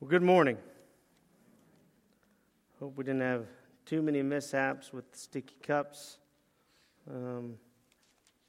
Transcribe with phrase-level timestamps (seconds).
[0.00, 0.56] Well, good morning.
[2.78, 3.44] Hope we didn't have
[3.84, 6.16] too many mishaps with sticky cups.
[7.06, 7.58] Um,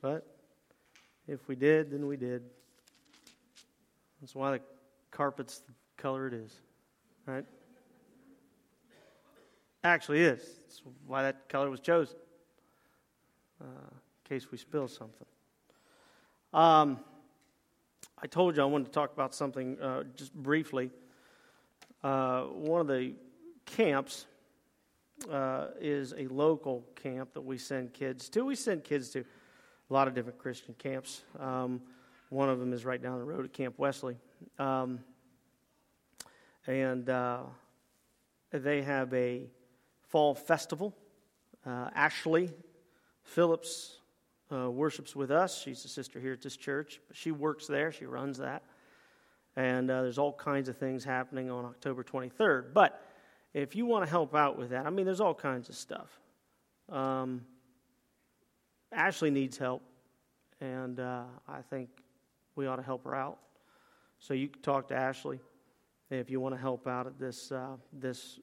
[0.02, 0.26] but
[1.28, 2.44] if we did, then we did.
[4.22, 4.62] That's why the
[5.12, 6.56] carpet's the color it is,
[7.26, 7.44] right?
[9.84, 10.62] Actually, is.
[10.62, 12.16] That's why that color was chosen,
[13.60, 15.28] uh, in case we spill something.
[16.54, 17.02] Um,
[18.18, 20.92] I told you I wanted to talk about something uh, just briefly
[22.04, 23.14] uh, one of the
[23.66, 24.26] camps
[25.30, 28.46] uh, is a local camp that we send kids to.
[28.46, 31.22] We send kids to a lot of different Christian camps.
[31.40, 31.82] Um,
[32.30, 34.16] one of them is right down the road at Camp Wesley.
[34.58, 35.00] Um,
[36.66, 37.40] and uh,
[38.52, 39.44] they have a
[40.08, 40.96] fall festival.
[41.66, 42.50] Uh, Ashley
[43.24, 43.98] Phillips
[44.52, 45.62] uh, worships with us.
[45.62, 47.00] She's a sister here at this church.
[47.14, 48.64] She works there, she runs that.
[49.56, 52.74] And uh, there's all kinds of things happening on October 23rd.
[52.74, 53.02] But
[53.54, 56.20] if you want to help out with that, I mean, there's all kinds of stuff.
[56.90, 57.42] Um,
[58.92, 59.82] Ashley needs help,
[60.60, 61.90] and uh, I think
[62.56, 63.40] we ought to help her out.
[64.20, 65.40] So you can talk to Ashley
[66.10, 68.40] if you want to help out at this uh, this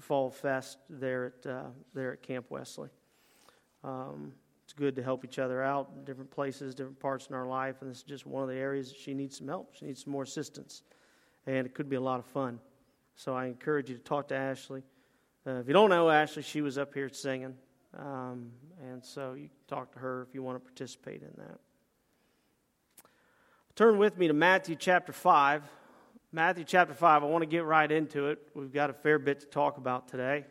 [0.00, 1.62] fall fest there at uh,
[1.94, 2.88] there at Camp Wesley.
[3.84, 4.32] Um,
[4.70, 7.78] it's good to help each other out in different places, different parts in our life,
[7.80, 9.74] and this is just one of the areas that she needs some help.
[9.74, 10.84] She needs some more assistance,
[11.44, 12.60] and it could be a lot of fun.
[13.16, 14.84] So I encourage you to talk to Ashley.
[15.44, 17.56] Uh, if you don't know Ashley, she was up here singing,
[17.98, 21.58] um, and so you can talk to her if you want to participate in that.
[23.74, 25.64] Turn with me to Matthew chapter 5.
[26.30, 28.38] Matthew chapter 5, I want to get right into it.
[28.54, 30.44] We've got a fair bit to talk about today.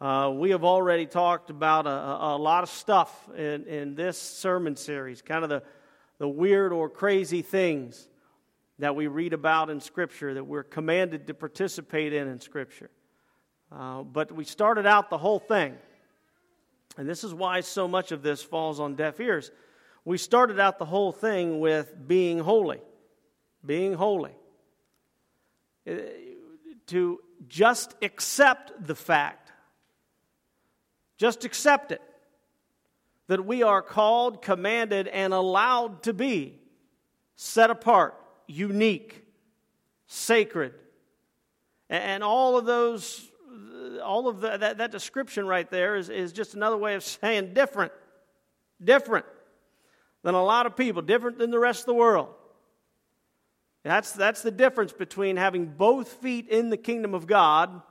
[0.00, 4.74] Uh, we have already talked about a, a, lot of stuff in, in this sermon
[4.74, 5.62] series, kind of the,
[6.18, 8.08] the weird or crazy things
[8.80, 12.90] that we read about in Scripture, that we're commanded to participate in in Scripture.
[13.70, 15.76] Uh, but we started out the whole thing,
[16.96, 19.52] and this is why so much of this falls on deaf ears.
[20.04, 22.80] We started out the whole thing with being holy.
[23.64, 24.32] Being holy.
[25.88, 25.94] Uh,
[26.88, 29.43] to just accept the fact
[31.16, 32.02] just accept it.
[33.28, 36.58] That we are called, commanded, and allowed to be
[37.36, 38.14] set apart,
[38.46, 39.24] unique,
[40.06, 40.74] sacred.
[41.88, 43.30] And all of those,
[44.02, 47.54] all of the, that, that description right there is, is just another way of saying
[47.54, 47.92] different.
[48.82, 49.24] Different
[50.22, 52.28] than a lot of people, different than the rest of the world.
[53.84, 57.82] That's, that's the difference between having both feet in the kingdom of God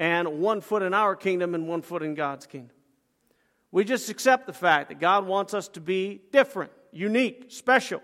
[0.00, 2.74] and one foot in our kingdom and one foot in God's kingdom.
[3.70, 8.02] We just accept the fact that God wants us to be different, unique, special.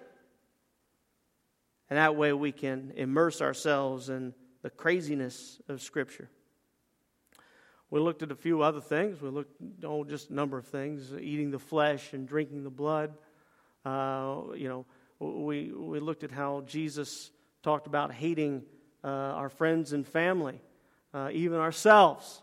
[1.88, 6.28] And that way we can immerse ourselves in the craziness of Scripture.
[7.88, 9.22] We looked at a few other things.
[9.22, 13.14] We looked, oh, just a number of things eating the flesh and drinking the blood.
[13.86, 14.84] Uh, you know,
[15.18, 17.30] we, we looked at how Jesus
[17.62, 18.64] talked about hating
[19.02, 20.60] uh, our friends and family
[21.14, 22.42] uh, even ourselves,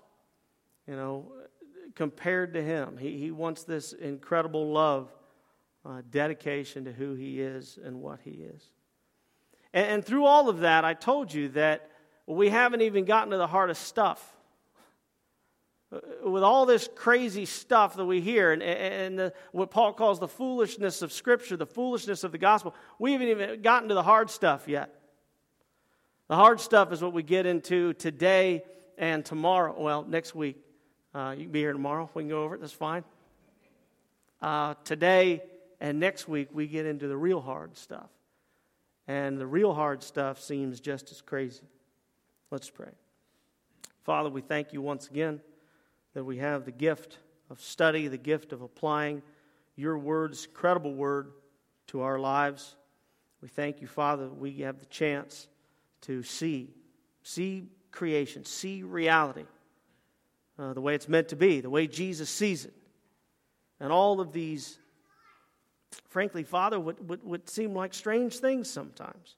[0.88, 1.32] you know,
[1.96, 2.98] compared to Him.
[2.98, 5.14] He, he wants this incredible love,
[5.86, 8.64] uh, dedication to who He is and what He is.
[9.74, 11.90] And, and through all of that, I told you that
[12.26, 14.36] we haven't even gotten to the of stuff
[15.92, 16.00] uh,
[16.30, 20.28] with all this crazy stuff that we hear and, and the, what Paul calls the
[20.28, 24.30] foolishness of Scripture, the foolishness of the gospel, we haven't even gotten to the hard
[24.30, 25.03] stuff yet.
[26.34, 28.64] The hard stuff is what we get into today
[28.98, 29.80] and tomorrow.
[29.80, 30.58] Well, next week.
[31.14, 32.10] Uh, you can be here tomorrow.
[32.16, 32.62] We can go over it.
[32.62, 33.04] That's fine.
[34.42, 35.44] Uh, today
[35.80, 38.10] and next week, we get into the real hard stuff.
[39.08, 41.68] And the real hard stuff seems just as crazy.
[42.50, 42.94] Let's pray.
[44.02, 45.40] Father, we thank you once again
[46.16, 47.20] that we have the gift
[47.52, 49.22] of study, the gift of applying
[49.76, 51.32] your words, incredible word,
[51.90, 52.76] to our lives.
[53.40, 55.48] We thank you, Father, we have the chance
[56.04, 56.70] to see,
[57.24, 59.46] see creation, see reality
[60.60, 62.74] uh, the way it's meant to be, the way Jesus sees it.
[63.80, 64.78] And all of these,
[66.10, 69.36] frankly, Father, would, would, would seem like strange things sometimes.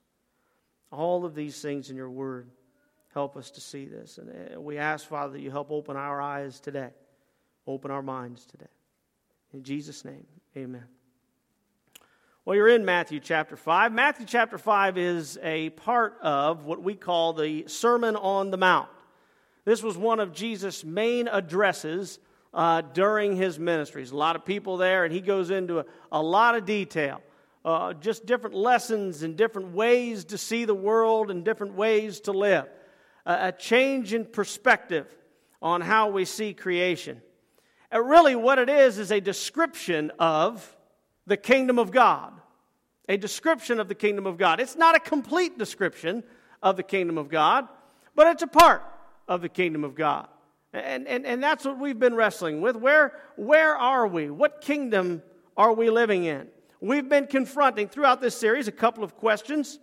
[0.92, 2.50] All of these things in your word
[3.12, 4.18] help us to see this.
[4.18, 6.90] And uh, we ask, Father, that you help open our eyes today,
[7.66, 8.66] open our minds today.
[9.52, 10.26] In Jesus' name,
[10.56, 10.95] amen.
[12.46, 13.92] Well, you're in Matthew chapter 5.
[13.92, 18.88] Matthew chapter 5 is a part of what we call the Sermon on the Mount.
[19.64, 22.20] This was one of Jesus' main addresses
[22.54, 24.12] uh, during his ministries.
[24.12, 27.20] A lot of people there, and he goes into a, a lot of detail
[27.64, 32.30] uh, just different lessons and different ways to see the world and different ways to
[32.30, 32.68] live.
[33.26, 35.12] a change in perspective
[35.60, 37.20] on how we see creation.
[37.90, 40.75] And really, what it is is a description of
[41.26, 42.32] the kingdom of God.
[43.08, 44.60] A description of the kingdom of God.
[44.60, 46.24] It's not a complete description
[46.62, 47.68] of the kingdom of God,
[48.14, 48.82] but it's a part
[49.28, 50.28] of the kingdom of God.
[50.72, 52.76] And, and, and that's what we've been wrestling with.
[52.76, 54.30] Where, where are we?
[54.30, 55.22] What kingdom
[55.56, 56.48] are we living in?
[56.80, 59.78] We've been confronting throughout this series a couple of questions.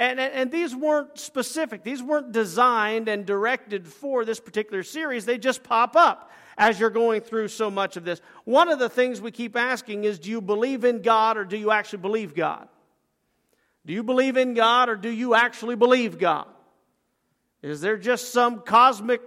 [0.00, 5.26] And, and, and, these weren't specific, these weren't designed and directed for this particular series.
[5.26, 8.22] They just pop up as you're going through so much of this.
[8.44, 11.58] One of the things we keep asking is do you believe in God or do
[11.58, 12.66] you actually believe God?
[13.84, 16.48] Do you believe in God or do you actually believe God?
[17.60, 19.20] Is there just some cosmic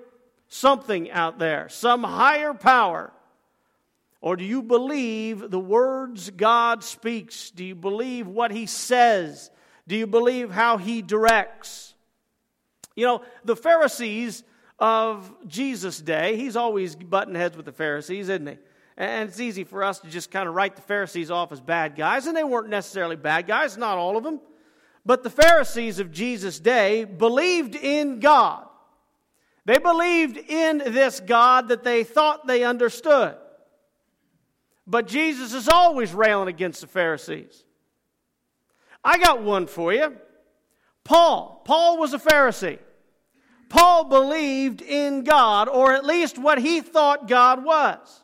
[0.47, 3.13] something out there, some higher power?
[4.21, 7.51] Or do you believe the words God speaks?
[7.51, 9.51] Do you believe what He says?
[9.87, 11.93] Do you believe how He directs?
[12.95, 14.43] You know, the Pharisees
[14.79, 18.57] of Jesus' day, he's always butting heads with the Pharisees, isn't he?
[18.97, 21.95] And it's easy for us to just kind of write the Pharisees off as bad
[21.95, 24.39] guys, and they weren't necessarily bad guys, not all of them.
[25.05, 28.67] But the Pharisees of Jesus' day believed in God.
[29.65, 33.35] They believed in this God that they thought they understood.
[34.85, 37.63] But Jesus is always railing against the Pharisees.
[39.03, 40.15] I got one for you.
[41.03, 41.61] Paul.
[41.65, 42.79] Paul was a Pharisee.
[43.69, 48.23] Paul believed in God, or at least what he thought God was.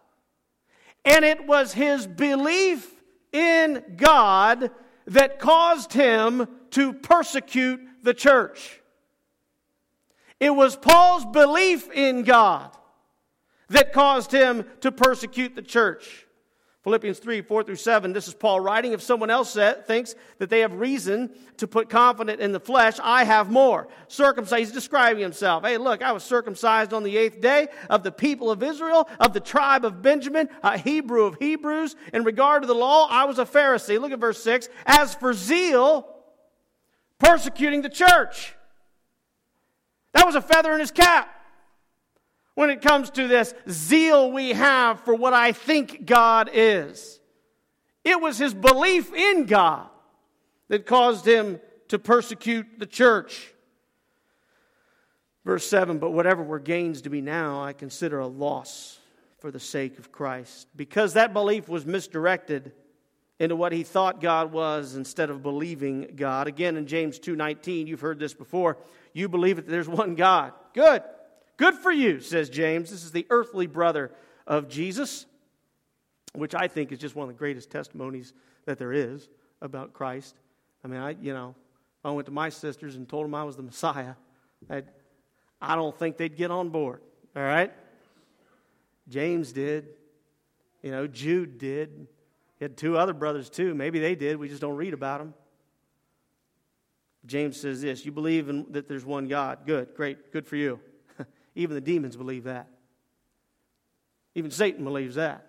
[1.04, 2.88] And it was his belief
[3.32, 4.72] in God
[5.08, 8.80] that caused him to persecute the church.
[10.40, 12.72] It was Paul's belief in God
[13.70, 16.26] that caused him to persecute the church.
[16.84, 18.94] Philippians 3 4 through 7, this is Paul writing.
[18.94, 23.26] If someone else thinks that they have reason to put confidence in the flesh, I
[23.26, 23.90] have more.
[24.08, 25.66] Circumcised, he's describing himself.
[25.66, 29.34] Hey, look, I was circumcised on the eighth day of the people of Israel, of
[29.34, 31.98] the tribe of Benjamin, a Hebrew of Hebrews.
[32.14, 34.00] In regard to the law, I was a Pharisee.
[34.00, 34.70] Look at verse 6.
[34.86, 36.08] As for zeal,
[37.20, 38.56] persecuting the church.
[40.14, 41.39] That was a feather in his cap
[42.60, 47.22] when it comes to this zeal we have for what I think God is.
[48.04, 49.88] It was his belief in God
[50.68, 53.54] that caused him to persecute the church.
[55.46, 59.00] Verse 7 But whatever were gains to me now, I consider a loss
[59.38, 60.68] for the sake of Christ.
[60.76, 62.74] Because that belief was misdirected
[63.40, 66.50] into what he thought God was instead of believing God.
[66.50, 68.76] Again in James 2:19, you've heard this before.
[69.14, 70.52] You believe that there's one God.
[70.74, 71.04] Good.
[71.60, 72.90] Good for you, says James.
[72.90, 74.14] This is the earthly brother
[74.48, 75.26] of Jesus,
[76.32, 78.34] which I think is just one of the greatest testimonies
[78.66, 79.28] that there is
[79.62, 80.36] about Christ.
[80.86, 81.56] I mean, I, you know,
[82.06, 84.14] I went to my sisters and told them I was the Messiah.
[84.70, 84.84] I,
[85.62, 87.02] I don't think they'd get on board,
[87.36, 87.74] all right?
[89.10, 89.90] James did.
[90.82, 92.08] You know, Jude did.
[92.58, 93.76] He had two other brothers too.
[93.76, 94.38] Maybe they did.
[94.38, 95.34] We just don't read about them.
[97.26, 99.66] James says this You believe in, that there's one God.
[99.66, 100.80] Good, great, good for you.
[101.56, 102.68] Even the demons believe that.
[104.36, 105.46] Even Satan believes that.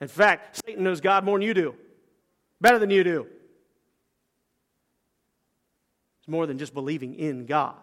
[0.00, 1.74] In fact, Satan knows God more than you do,
[2.60, 3.26] better than you do.
[6.20, 7.76] It's more than just believing in God.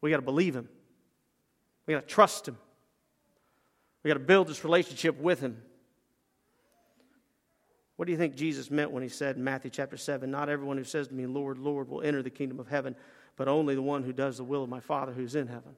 [0.00, 0.68] We got to believe Him,
[1.86, 2.56] we got to trust Him,
[4.02, 5.60] we got to build this relationship with Him.
[7.96, 10.78] What do you think Jesus meant when he said in Matthew chapter 7 Not everyone
[10.78, 12.94] who says to me, Lord, Lord, will enter the kingdom of heaven,
[13.34, 15.74] but only the one who does the will of my Father who's in heaven?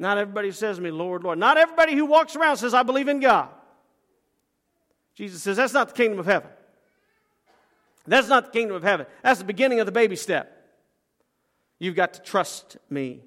[0.00, 1.38] Not everybody says to me, Lord, Lord.
[1.38, 3.50] Not everybody who walks around says, I believe in God.
[5.14, 6.48] Jesus says, That's not the kingdom of heaven.
[8.06, 9.04] That's not the kingdom of heaven.
[9.22, 10.56] That's the beginning of the baby step.
[11.78, 13.20] You've got to trust me.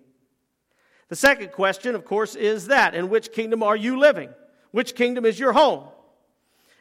[1.10, 4.30] The second question, of course, is that in which kingdom are you living?
[4.72, 5.84] Which kingdom is your home?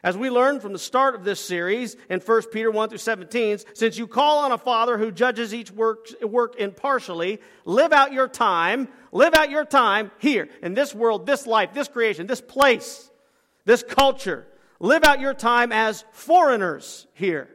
[0.04, 3.58] As we learned from the start of this series in 1 Peter 1 through 17,
[3.72, 8.26] since you call on a Father who judges each work, work impartially, live out your
[8.26, 13.10] time, live out your time here, in this world, this life, this creation, this place,
[13.64, 14.44] this culture.
[14.80, 17.48] Live out your time as foreigners here.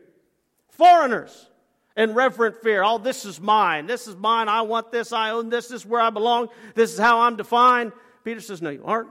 [0.70, 1.50] Foreigners
[1.98, 2.82] in reverent fear.
[2.82, 3.88] Oh, this is mine.
[3.88, 4.48] This is mine.
[4.48, 5.12] I want this.
[5.12, 5.68] I own this.
[5.68, 6.48] This is where I belong.
[6.75, 7.92] This is how I'm defined.
[8.24, 9.10] Peter says, No, you aren't.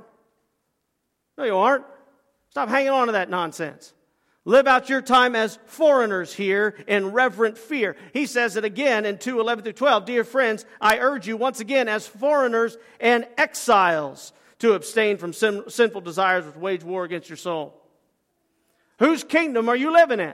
[1.37, 1.85] No, you aren't.
[2.57, 3.93] Stop hanging on to that nonsense.
[4.47, 7.97] Live out your time as foreigners here in reverent fear.
[8.15, 10.07] He says it again in 2 11 through 12.
[10.07, 15.65] Dear friends, I urge you once again as foreigners and exiles to abstain from sin,
[15.69, 17.79] sinful desires which wage war against your soul.
[19.01, 20.33] Whose kingdom are you living in?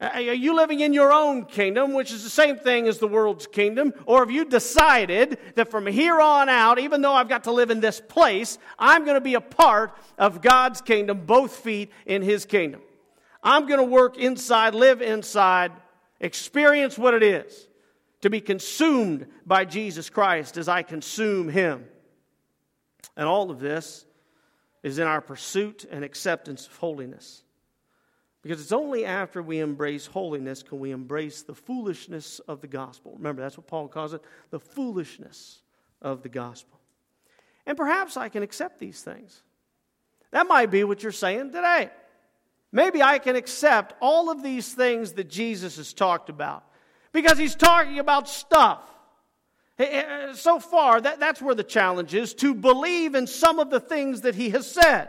[0.00, 3.06] Uh, are you living in your own kingdom, which is the same thing as the
[3.06, 3.92] world's kingdom?
[4.06, 7.70] Or have you decided that from here on out, even though I've got to live
[7.70, 12.22] in this place, I'm going to be a part of God's kingdom, both feet in
[12.22, 12.80] His kingdom?
[13.42, 15.70] I'm going to work inside, live inside,
[16.18, 17.68] experience what it is
[18.22, 21.84] to be consumed by Jesus Christ as I consume Him.
[23.16, 24.06] And all of this
[24.82, 27.43] is in our pursuit and acceptance of holiness.
[28.44, 33.14] Because it's only after we embrace holiness can we embrace the foolishness of the gospel.
[33.16, 35.62] Remember, that's what Paul calls it the foolishness
[36.02, 36.78] of the gospel.
[37.64, 39.42] And perhaps I can accept these things.
[40.30, 41.88] That might be what you're saying today.
[42.70, 46.64] Maybe I can accept all of these things that Jesus has talked about
[47.12, 48.82] because he's talking about stuff.
[49.78, 53.70] Eh, eh, so far, that, that's where the challenge is to believe in some of
[53.70, 55.08] the things that he has said.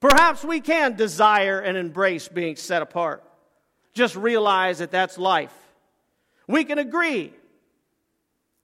[0.00, 3.22] Perhaps we can desire and embrace being set apart.
[3.92, 5.54] Just realize that that's life.
[6.46, 7.34] We can agree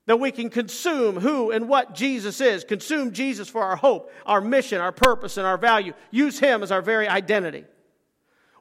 [0.07, 4.41] that we can consume who and what Jesus is, consume Jesus for our hope, our
[4.41, 7.65] mission, our purpose, and our value, use Him as our very identity.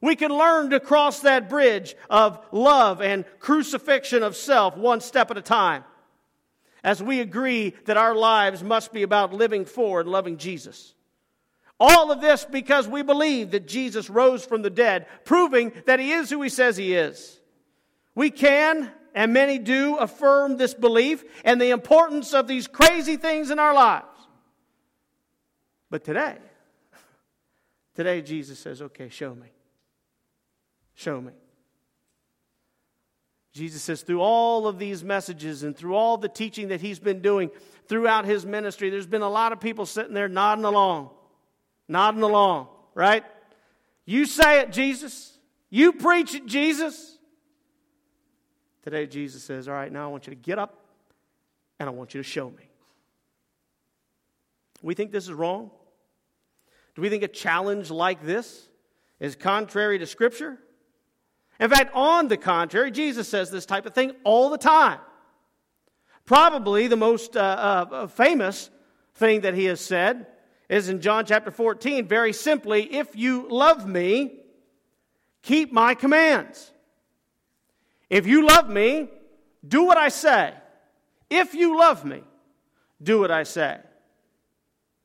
[0.03, 5.31] We can learn to cross that bridge of love and crucifixion of self one step
[5.31, 5.85] at a time
[6.85, 10.95] as we agree that our lives must be about living for and loving Jesus.
[11.79, 16.13] All of this because we believe that Jesus rose from the dead, proving that he
[16.13, 17.39] is who he says he is.
[18.15, 23.51] We can, and many do, affirm this belief and the importance of these crazy things
[23.51, 24.07] in our lives.
[25.91, 26.37] But today,
[27.95, 29.49] today Jesus says, okay, show me.
[30.95, 31.33] Show me.
[33.53, 37.21] Jesus says, through all of these messages and through all the teaching that he's been
[37.21, 37.51] doing
[37.87, 41.11] throughout his ministry, there's been a lot of people sitting there nodding along
[41.89, 43.25] nodding along, right?
[44.05, 45.37] You say it, Jesus.
[45.71, 47.19] You preach it, Jesus.
[48.83, 50.85] Today, Jesus says, All right, now I want you to get up
[51.79, 52.69] and I want you to show me.
[54.83, 55.71] We think this is wrong?
[56.95, 58.69] Do we think a challenge like this
[59.19, 60.59] is contrary to Scripture?
[61.59, 65.01] In fact, on the contrary, Jesus says this type of thing all the time.
[66.25, 68.71] Probably the most uh, uh, famous
[69.15, 70.27] thing that he has said
[70.69, 72.07] is in John chapter 14.
[72.07, 74.41] Very simply, if you love me,
[75.43, 76.71] keep my commands.
[78.11, 79.09] If you love me,
[79.67, 80.55] do what I say.
[81.29, 82.23] If you love me,
[83.03, 83.79] do what I say.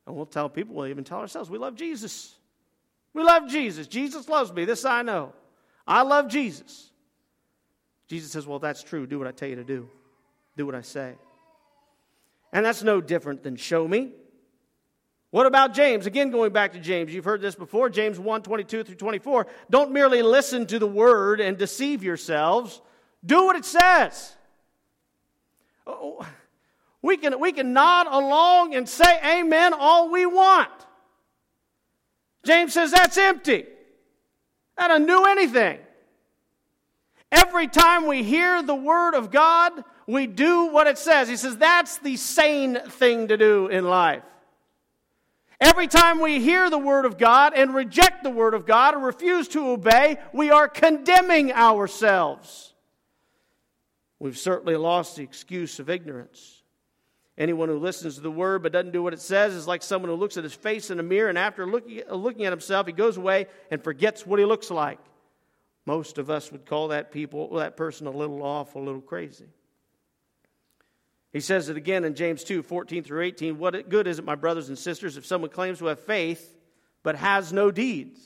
[0.06, 2.34] And we'll tell people, we'll even tell ourselves, we love Jesus.
[3.14, 3.86] We love Jesus.
[3.86, 4.64] Jesus loves me.
[4.64, 5.32] This I know.
[5.86, 6.90] I love Jesus.
[8.08, 9.06] Jesus says, Well, that's true.
[9.06, 9.88] Do what I tell you to do,
[10.56, 11.14] do what I say.
[12.52, 14.12] And that's no different than show me.
[15.32, 16.04] What about James?
[16.04, 17.88] Again, going back to James, you've heard this before.
[17.88, 19.46] James 1 22 through 24.
[19.70, 22.82] Don't merely listen to the word and deceive yourselves,
[23.24, 24.36] do what it says.
[25.86, 26.26] Oh,
[27.00, 30.70] we can, we can nod along and say amen all we want.
[32.44, 33.64] James says that's empty.
[34.76, 35.78] That doesn't do anything.
[37.30, 39.72] Every time we hear the word of God,
[40.06, 41.30] we do what it says.
[41.30, 44.24] He says that's the sane thing to do in life.
[45.62, 48.98] Every time we hear the Word of God and reject the Word of God or
[48.98, 52.72] refuse to obey, we are condemning ourselves.
[54.18, 56.64] We've certainly lost the excuse of ignorance.
[57.38, 60.10] Anyone who listens to the Word but doesn't do what it says is like someone
[60.10, 63.16] who looks at his face in a mirror and after looking, at himself, he goes
[63.16, 64.98] away and forgets what he looks like.
[65.86, 69.46] Most of us would call that people, that person a little off, a little crazy.
[71.32, 73.58] He says it again in James 2 14 through 18.
[73.58, 76.56] What good is it, my brothers and sisters, if someone claims to have faith
[77.02, 78.20] but has no deeds?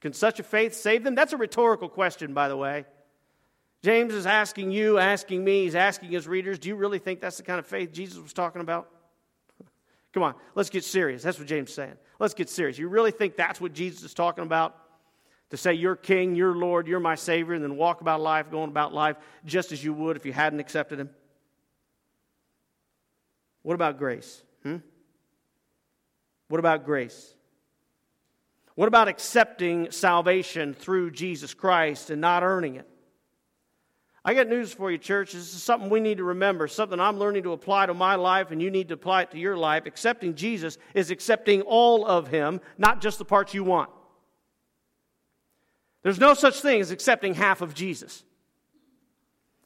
[0.00, 1.14] Can such a faith save them?
[1.14, 2.84] That's a rhetorical question, by the way.
[3.82, 7.36] James is asking you, asking me, he's asking his readers, do you really think that's
[7.36, 8.88] the kind of faith Jesus was talking about?
[10.14, 11.22] Come on, let's get serious.
[11.22, 11.94] That's what James is saying.
[12.18, 12.78] Let's get serious.
[12.78, 14.76] You really think that's what Jesus is talking about?
[15.50, 18.70] To say, You're King, you're Lord, you're my Savior, and then walk about life, going
[18.70, 21.10] about life just as you would if you hadn't accepted Him?
[23.64, 24.42] What about grace?
[24.62, 24.76] Hmm?
[26.48, 27.34] What about grace?
[28.74, 32.86] What about accepting salvation through Jesus Christ and not earning it?
[34.22, 35.32] I got news for you, church.
[35.32, 38.50] This is something we need to remember, something I'm learning to apply to my life,
[38.50, 39.86] and you need to apply it to your life.
[39.86, 43.90] Accepting Jesus is accepting all of Him, not just the parts you want.
[46.02, 48.24] There's no such thing as accepting half of Jesus.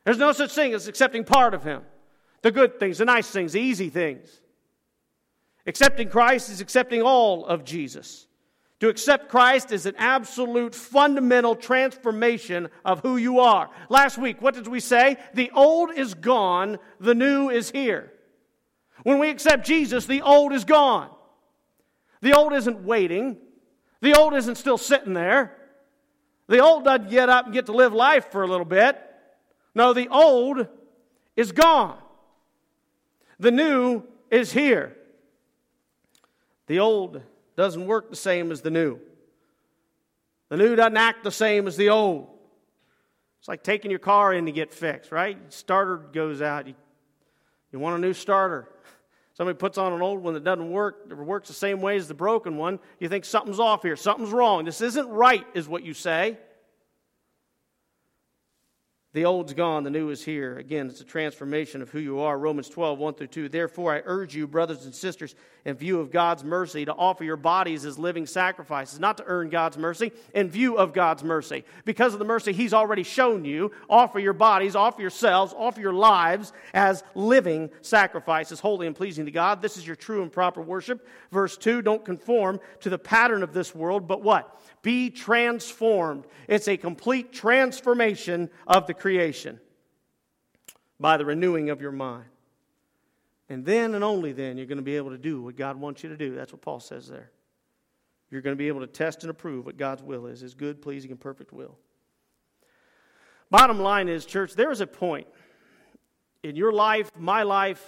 [0.05, 1.83] There's no such thing as accepting part of Him
[2.43, 4.41] the good things, the nice things, the easy things.
[5.67, 8.27] Accepting Christ is accepting all of Jesus.
[8.81, 13.69] To accept Christ is an absolute fundamental transformation of who you are.
[13.89, 15.17] Last week, what did we say?
[15.35, 18.13] The old is gone, the new is here.
[19.03, 21.11] When we accept Jesus, the old is gone.
[22.21, 23.37] The old isn't waiting,
[24.01, 25.57] the old isn't still sitting there.
[26.47, 28.99] The old doesn't get up and get to live life for a little bit.
[29.75, 30.67] No, the old
[31.37, 31.99] is gone.
[33.41, 34.97] The new is here.
[36.67, 37.23] The old
[37.57, 38.99] doesn't work the same as the new.
[40.49, 42.29] The new doesn't act the same as the old.
[43.39, 45.39] It's like taking your car in to get fixed, right?
[45.53, 46.67] Starter goes out.
[46.67, 46.75] You,
[47.73, 48.69] you want a new starter.
[49.35, 52.09] Somebody puts on an old one that doesn't work, or works the same way as
[52.09, 52.81] the broken one.
[52.99, 54.65] You think something's off here, something's wrong.
[54.65, 56.39] This isn't right, is what you say.
[59.19, 60.59] The old's gone, the new is here.
[60.59, 62.39] Again, it's a transformation of who you are.
[62.39, 63.49] Romans 12, 1 through 2.
[63.49, 65.35] Therefore, I urge you, brothers and sisters,
[65.65, 69.51] in view of God's mercy, to offer your bodies as living sacrifices, not to earn
[69.51, 71.65] God's mercy, in view of God's mercy.
[71.85, 75.93] Because of the mercy He's already shown you, offer your bodies, offer yourselves, offer your
[75.93, 79.61] lives as living sacrifices, holy and pleasing to God.
[79.61, 81.05] This is your true and proper worship.
[81.33, 84.55] Verse 2 Don't conform to the pattern of this world, but what?
[84.89, 86.25] Be transformed.
[86.47, 89.61] It's a complete transformation of the creation
[90.99, 92.25] by the renewing of your mind.
[93.51, 96.03] And then and only then you're going to be able to do what God wants
[96.03, 96.35] you to do.
[96.35, 97.31] That's what Paul says there.
[98.31, 100.81] You're going to be able to test and approve what God's will is, his good,
[100.81, 101.77] pleasing, and perfect will.
[103.51, 105.27] Bottom line is, church, there is a point
[106.43, 107.87] in your life, my life,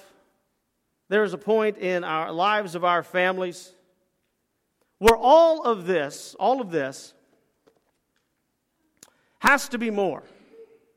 [1.09, 3.73] there is a point in our lives of our families
[5.01, 7.15] where all of this, all of this,
[9.41, 10.23] has to be more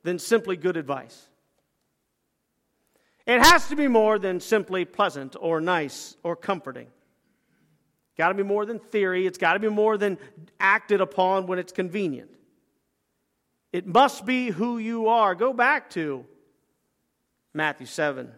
[0.04, 1.28] than simply good advice.
[3.26, 6.88] It has to be more than simply pleasant or nice or comforting.
[8.18, 9.26] Got to be more than theory.
[9.26, 10.18] It's got to be more than
[10.60, 12.30] acted upon when it's convenient.
[13.72, 15.34] It must be who you are.
[15.34, 16.26] Go back to
[17.54, 18.30] Matthew 7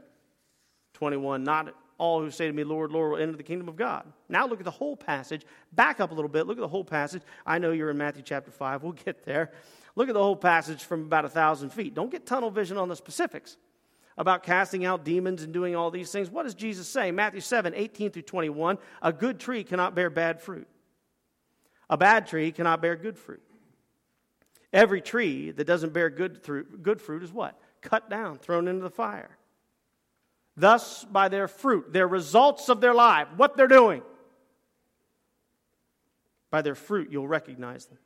[0.93, 1.43] 21.
[1.43, 4.05] Not all who say to me, Lord, Lord, will enter the kingdom of God.
[4.27, 5.43] Now look at the whole passage.
[5.71, 6.45] Back up a little bit.
[6.45, 7.21] Look at the whole passage.
[7.45, 8.83] I know you're in Matthew chapter 5.
[8.83, 9.51] We'll get there.
[9.95, 11.93] Look at the whole passage from about a thousand feet.
[11.93, 13.57] Don't get tunnel vision on the specifics
[14.17, 16.29] about casting out demons and doing all these things.
[16.29, 17.11] What does Jesus say?
[17.11, 18.77] Matthew 7, 18 through 21.
[19.01, 20.67] A good tree cannot bear bad fruit,
[21.89, 23.41] a bad tree cannot bear good fruit.
[24.73, 26.41] Every tree that doesn't bear good,
[26.81, 27.57] good fruit is what?
[27.81, 29.37] Cut down, thrown into the fire.
[30.57, 34.01] Thus, by their fruit, their results of their life, what they're doing,
[36.49, 37.97] by their fruit, you'll recognize them.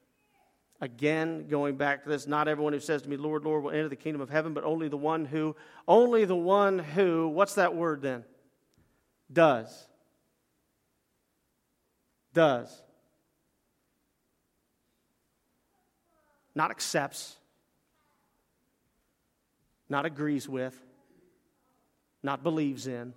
[0.81, 3.89] Again, going back to this, not everyone who says to me, Lord, Lord, will enter
[3.89, 5.55] the kingdom of heaven, but only the one who,
[5.87, 8.23] only the one who, what's that word then?
[9.31, 9.87] Does.
[12.33, 12.81] Does.
[16.55, 17.35] Not accepts,
[19.87, 20.75] not agrees with,
[22.23, 23.13] not believes in.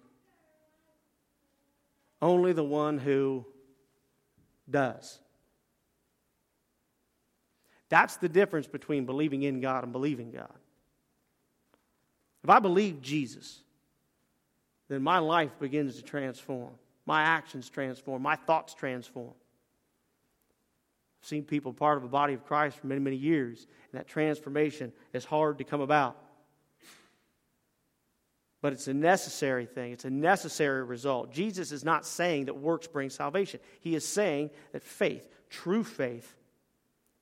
[2.20, 3.44] Only the one who
[4.70, 5.18] does.
[7.88, 10.54] That's the difference between believing in God and believing God.
[12.42, 13.60] If I believe Jesus,
[14.88, 16.70] then my life begins to transform.
[17.06, 18.22] My actions transform.
[18.22, 19.34] My thoughts transform.
[21.20, 24.08] I've seen people part of a body of Christ for many, many years, and that
[24.08, 26.16] transformation is hard to come about.
[28.62, 31.33] But it's a necessary thing, it's a necessary result.
[31.33, 33.61] Jesus is not saying that works bring salvation.
[33.81, 36.35] He is saying that faith, true faith,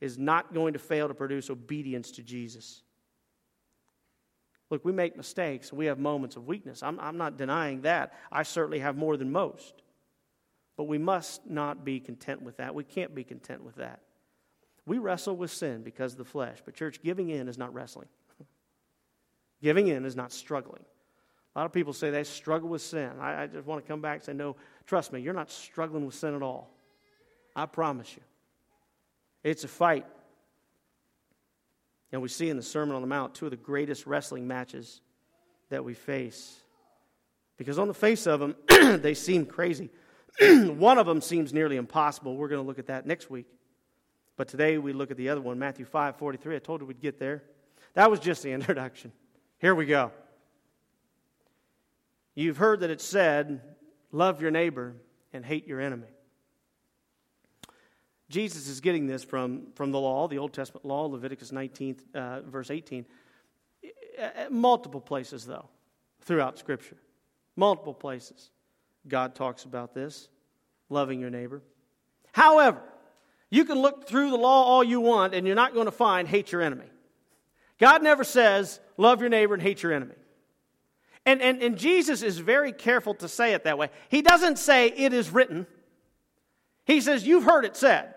[0.00, 2.83] is not going to fail to produce obedience to Jesus.
[4.68, 6.83] Look, we make mistakes we have moments of weakness.
[6.83, 8.12] I'm, I'm not denying that.
[8.31, 9.83] I certainly have more than most.
[10.76, 12.74] But we must not be content with that.
[12.74, 14.00] We can't be content with that.
[14.87, 16.59] We wrestle with sin because of the flesh.
[16.64, 18.09] But, church, giving in is not wrestling,
[19.62, 20.85] giving in is not struggling.
[21.54, 23.10] A lot of people say they struggle with sin.
[23.20, 26.06] I, I just want to come back and say, no, trust me, you're not struggling
[26.06, 26.70] with sin at all.
[27.56, 28.22] I promise you.
[29.42, 30.06] It's a fight.
[32.12, 35.00] And we see in the Sermon on the Mount two of the greatest wrestling matches
[35.70, 36.56] that we face.
[37.56, 38.54] Because on the face of them,
[39.00, 39.90] they seem crazy.
[40.40, 42.36] one of them seems nearly impossible.
[42.36, 43.46] We're going to look at that next week.
[44.36, 46.56] But today we look at the other one, Matthew 5 43.
[46.56, 47.42] I told you we'd get there.
[47.94, 49.12] That was just the introduction.
[49.58, 50.12] Here we go.
[52.40, 53.61] You've heard that it said,
[54.12, 54.96] Love your neighbor
[55.33, 56.09] and hate your enemy.
[58.31, 62.40] Jesus is getting this from, from the law, the Old Testament law, Leviticus 19, uh,
[62.40, 63.05] verse 18.
[64.18, 65.68] At multiple places, though,
[66.22, 66.96] throughout Scripture.
[67.57, 68.50] Multiple places.
[69.07, 70.29] God talks about this,
[70.88, 71.62] loving your neighbor.
[72.33, 72.83] However,
[73.50, 76.29] You can look through the law all you want, and you're not going to find
[76.29, 76.87] hate your enemy.
[77.79, 80.14] God never says, love your neighbor and hate your enemy.
[81.26, 83.90] And, and, and Jesus is very careful to say it that way.
[84.09, 85.66] He doesn't say, it is written.
[86.87, 88.14] He says, you've heard it said.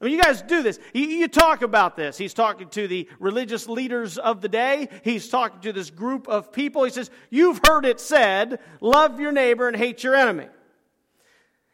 [0.00, 0.78] I mean, you guys do this.
[0.92, 2.18] You, you, talk about this.
[2.18, 4.88] He's talking to the religious leaders of the day.
[5.02, 6.84] He's talking to this group of people.
[6.84, 10.48] He says, You've heard it said, love your neighbor and hate your enemy.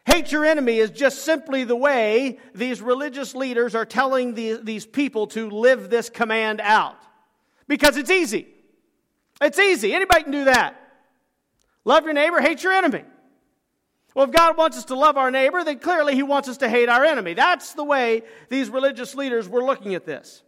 [0.05, 4.87] Hate your enemy is just simply the way these religious leaders are telling the, these
[4.87, 6.97] people to live this command out.
[7.67, 8.47] Because it's easy.
[9.43, 9.93] It's easy.
[9.93, 10.79] Anybody can do that.
[11.85, 13.05] Love your neighbor, hate your enemy.
[14.15, 16.69] Well, if God wants us to love our neighbor, then clearly He wants us to
[16.69, 17.35] hate our enemy.
[17.35, 20.43] That's the way these religious leaders were looking at this.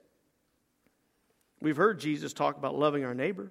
[1.61, 3.51] We've heard Jesus talk about loving our neighbor.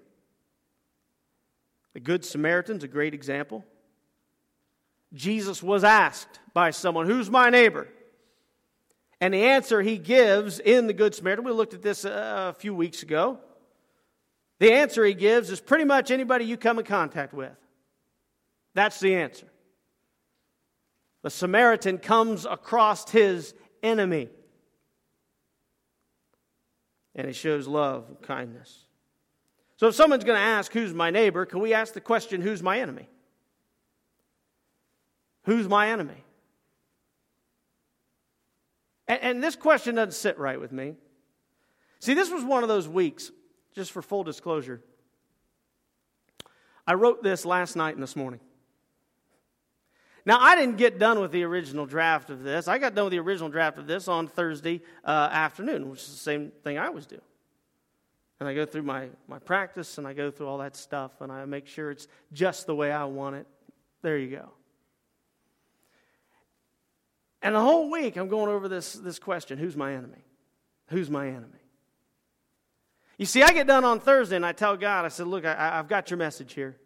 [1.94, 3.66] The Good Samaritan's a great example.
[5.14, 7.88] Jesus was asked by someone, Who's my neighbor?
[9.20, 12.76] And the answer he gives in the Good Samaritan, we looked at this a few
[12.76, 13.40] weeks ago.
[14.60, 17.56] The answer he gives is pretty much anybody you come in contact with.
[18.74, 19.48] That's the answer.
[21.22, 24.30] The Samaritan comes across his enemy.
[27.16, 28.86] And he shows love and kindness.
[29.78, 31.46] So if someone's going to ask, Who's my neighbor?
[31.46, 33.10] can we ask the question, Who's my enemy?
[35.44, 36.24] Who's my enemy?
[39.08, 40.96] And, and, this question doesn't sit right with me.
[42.00, 43.32] See, this was one of those weeks,
[43.74, 44.82] just for full disclosure.
[46.86, 48.40] I wrote this last night and this morning.
[50.26, 52.68] Now, I didn't get done with the original draft of this.
[52.68, 56.12] I got done with the original draft of this on Thursday uh, afternoon, which is
[56.12, 57.20] the same thing I always do.
[58.40, 61.32] And I go through my, my practice and I go through all that stuff and
[61.32, 63.48] I make sure it's just the way I want it.
[64.02, 64.50] There you go.
[67.42, 70.24] And the whole week, I'm going over this, this question who's my enemy?
[70.88, 71.63] Who's my enemy?
[73.18, 75.80] You see, I get done on Thursday and I tell God, I said, Look, I,
[75.80, 76.78] I've got your message here.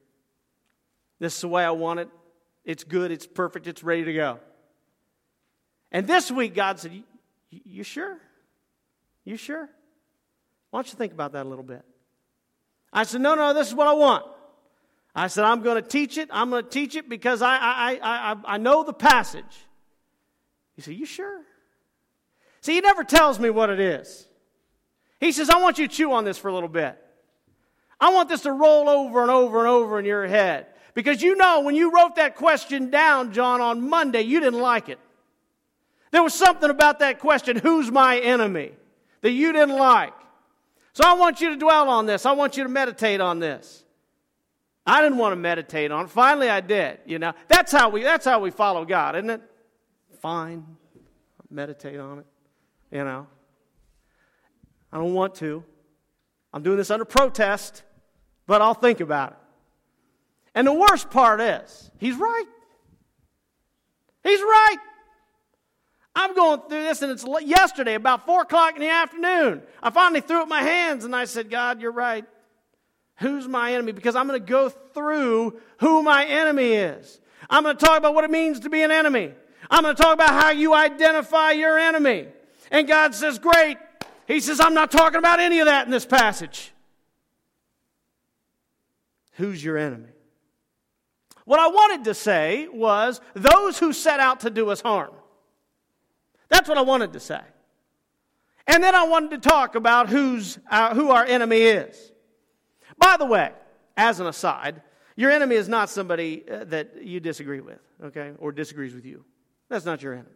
[1.20, 2.10] This is the way I want it.
[2.66, 4.40] It's good, it's perfect, it's ready to go.
[5.92, 6.92] And this week, God said,
[7.50, 8.18] You, sure?
[9.24, 9.70] You sure?
[10.70, 11.84] Why don't you think about that a little bit?
[12.92, 14.26] I said, No, no, this is what I want.
[15.16, 16.30] I said, I'm going to teach it.
[16.32, 19.66] I'm going to teach it because I, I, I, I, know the passage.
[20.76, 21.42] He said, You sure?
[22.62, 24.27] See, he never tells me what it is.
[25.20, 26.98] He says, I want you to chew on this for a little bit.
[28.00, 30.68] I want this to roll over and over and over in your head.
[30.94, 34.90] Because you know, when you wrote that question down, John, on Monday, you didn't like
[34.90, 35.00] it.
[36.12, 38.72] There was something about that question, who's my enemy,
[39.22, 40.14] that you didn't like.
[40.94, 42.26] So I want you to dwell on this.
[42.26, 43.84] I want you to meditate on this.
[44.88, 46.10] I didn't want to meditate on it.
[46.10, 47.00] Finally, I did.
[47.06, 49.42] You know, that's how we that's how we follow God, isn't it?
[50.22, 50.66] Fine,
[51.52, 52.26] meditate on it.
[52.90, 53.28] You know,
[54.92, 55.64] I don't want to.
[56.54, 57.84] I'm doing this under protest,
[58.46, 59.38] but I'll think about it.
[60.56, 62.46] And the worst part is, he's right.
[64.24, 64.78] He's right.
[66.16, 69.62] I'm going through this, and it's yesterday, about 4 o'clock in the afternoon.
[69.84, 72.26] I finally threw up my hands and I said, God, you're right.
[73.18, 73.92] Who's my enemy?
[73.92, 77.20] Because I'm going to go through who my enemy is.
[77.50, 79.32] I'm going to talk about what it means to be an enemy.
[79.70, 82.28] I'm going to talk about how you identify your enemy.
[82.72, 83.78] And God says, Great.
[84.28, 86.74] He says, I'm not talking about any of that in this passage.
[89.34, 90.10] Who's your enemy?
[91.46, 95.14] What I wanted to say was those who set out to do us harm.
[96.50, 97.40] That's what I wanted to say.
[98.68, 102.12] And then I wanted to talk about who's, uh, who our enemy is.
[102.98, 103.52] By the way,
[103.96, 104.82] as an aside,
[105.16, 109.24] your enemy is not somebody uh, that you disagree with, okay, or disagrees with you.
[109.70, 110.30] That's not your enemy.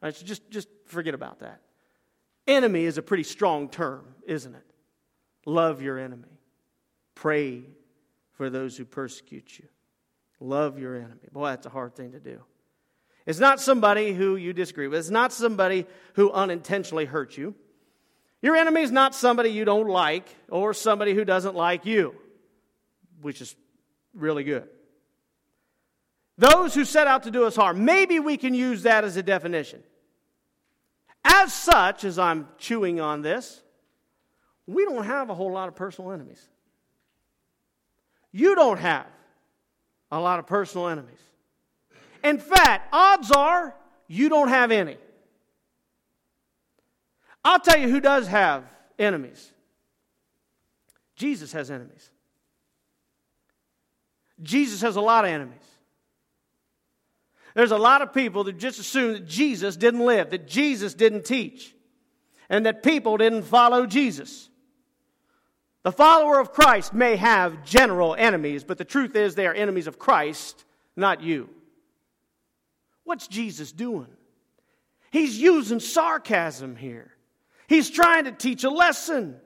[0.00, 1.60] Right, so just, just forget about that.
[2.50, 4.64] Enemy is a pretty strong term, isn't it?
[5.46, 6.40] Love your enemy.
[7.14, 7.62] Pray
[8.32, 9.68] for those who persecute you.
[10.40, 11.28] Love your enemy.
[11.30, 12.40] Boy, that's a hard thing to do.
[13.24, 14.98] It's not somebody who you disagree with.
[14.98, 17.54] It's not somebody who unintentionally hurt you.
[18.42, 22.16] Your enemy is not somebody you don't like or somebody who doesn't like you,
[23.20, 23.54] which is
[24.12, 24.68] really good.
[26.36, 27.84] Those who set out to do us harm.
[27.84, 29.84] Maybe we can use that as a definition.
[31.24, 33.62] As such, as I'm chewing on this,
[34.66, 36.48] we don't have a whole lot of personal enemies.
[38.32, 39.06] You don't have
[40.10, 41.18] a lot of personal enemies.
[42.22, 43.74] In fact, odds are
[44.06, 44.96] you don't have any.
[47.44, 48.64] I'll tell you who does have
[48.98, 49.50] enemies.
[51.16, 52.10] Jesus has enemies.
[54.42, 55.56] Jesus has a lot of enemies.
[57.54, 61.24] There's a lot of people that just assume that Jesus didn't live, that Jesus didn't
[61.24, 61.74] teach,
[62.48, 64.48] and that people didn't follow Jesus.
[65.82, 69.86] The follower of Christ may have general enemies, but the truth is they are enemies
[69.86, 71.48] of Christ, not you.
[73.04, 74.06] What's Jesus doing?
[75.10, 77.10] He's using sarcasm here.
[77.66, 79.36] He's trying to teach a lesson.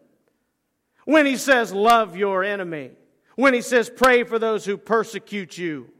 [1.05, 2.91] When he says, Love your enemy,
[3.37, 5.91] when he says, Pray for those who persecute you.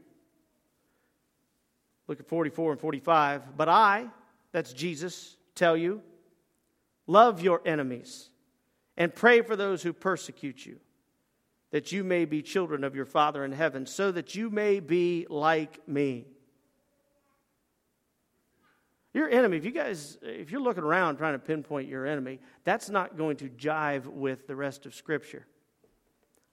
[2.07, 3.57] Look at 44 and 45.
[3.57, 4.07] But I,
[4.51, 6.01] that's Jesus, tell you,
[7.07, 8.29] love your enemies
[8.97, 10.79] and pray for those who persecute you,
[11.71, 15.25] that you may be children of your Father in heaven, so that you may be
[15.29, 16.25] like me.
[19.13, 22.89] Your enemy, if you guys, if you're looking around trying to pinpoint your enemy, that's
[22.89, 25.45] not going to jive with the rest of Scripture.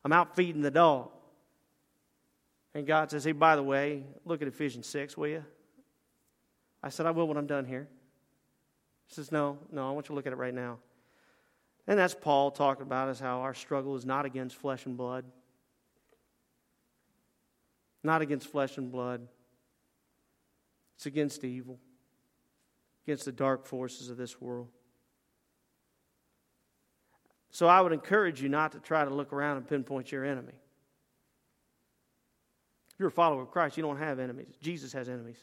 [0.04, 1.10] I'm out feeding the dog.
[2.74, 5.44] And God says, Hey, by the way, look at Ephesians 6, will you?
[6.82, 7.88] I said, I will when I'm done here.
[9.06, 10.78] He says, No, no, I want you to look at it right now.
[11.86, 15.24] And that's Paul talking about is how our struggle is not against flesh and blood.
[18.04, 19.26] Not against flesh and blood.
[20.96, 21.78] It's against evil,
[23.04, 24.68] against the dark forces of this world.
[27.50, 30.54] So I would encourage you not to try to look around and pinpoint your enemy.
[32.92, 34.54] If you're a follower of Christ, you don't have enemies.
[34.60, 35.38] Jesus has enemies.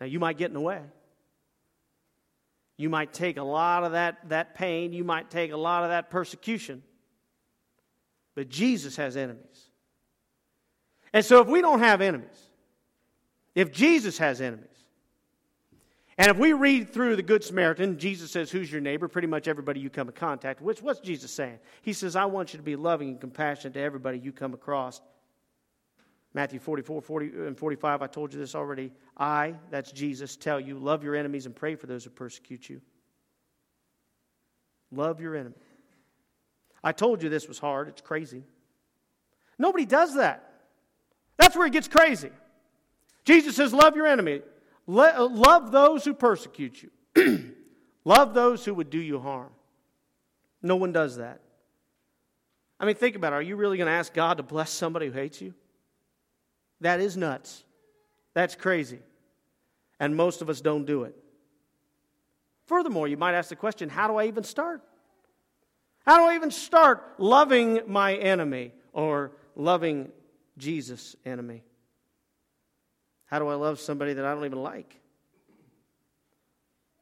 [0.00, 0.80] Now, you might get in the way.
[2.76, 5.90] You might take a lot of that, that pain, you might take a lot of
[5.90, 6.82] that persecution.
[8.34, 9.70] But Jesus has enemies.
[11.12, 12.50] And so if we don't have enemies,
[13.54, 14.66] if Jesus has enemies,
[16.16, 19.08] and if we read through the Good Samaritan, Jesus says, Who's your neighbor?
[19.08, 20.82] Pretty much everybody you come in contact with.
[20.82, 21.58] What's Jesus saying?
[21.82, 25.00] He says, I want you to be loving and compassionate to everybody you come across.
[26.32, 28.92] Matthew 44, 40, and 45, I told you this already.
[29.16, 32.80] I, that's Jesus, tell you, love your enemies and pray for those who persecute you.
[34.90, 35.54] Love your enemy.
[36.82, 37.88] I told you this was hard.
[37.88, 38.42] It's crazy.
[39.58, 40.52] Nobody does that.
[41.36, 42.30] That's where it gets crazy.
[43.24, 44.42] Jesus says, Love your enemy.
[44.86, 47.54] Love those who persecute you.
[48.04, 49.50] love those who would do you harm.
[50.62, 51.40] No one does that.
[52.78, 53.36] I mean, think about it.
[53.36, 55.54] Are you really going to ask God to bless somebody who hates you?
[56.80, 57.64] That is nuts.
[58.34, 58.98] That's crazy.
[60.00, 61.16] And most of us don't do it.
[62.66, 64.82] Furthermore, you might ask the question how do I even start?
[66.04, 70.10] How do I even start loving my enemy or loving
[70.58, 71.62] Jesus' enemy?
[73.34, 75.00] How do I love somebody that I don't even like?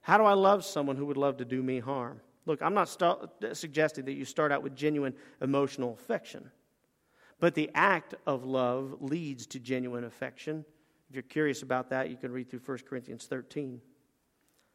[0.01, 2.23] How do I love someone who would love to do me harm?
[2.47, 6.51] Look, I'm not st- suggesting that you start out with genuine emotional affection.
[7.39, 10.65] But the act of love leads to genuine affection.
[11.11, 13.83] If you're curious about that, you can read through 1 Corinthians 13.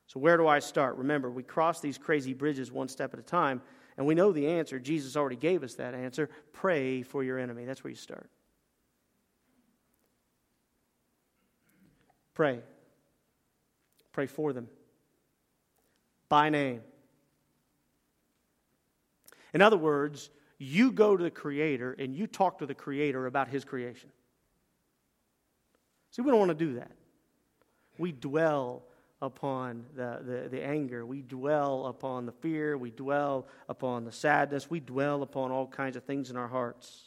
[0.05, 0.95] So, where do I start?
[0.97, 3.63] Remember, we cross these crazy bridges one step at a time,
[3.97, 4.77] and we know the answer.
[4.77, 6.29] Jesus already gave us that answer.
[6.53, 7.65] Pray for your enemy.
[7.65, 8.29] That's where you start.
[12.37, 12.59] Pray.
[14.11, 14.67] Pray for them
[16.29, 16.81] by name.
[19.55, 23.47] In other words, you go to the Creator and you talk to the Creator about
[23.47, 24.11] His creation.
[26.11, 26.91] See, we don't want to do that.
[27.97, 28.83] We dwell
[29.19, 34.69] upon the, the, the, anger, we dwell upon the fear, we dwell upon the sadness,
[34.69, 37.06] we dwell upon all kinds of things in our hearts.